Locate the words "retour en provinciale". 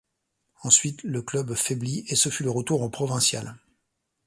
2.49-3.55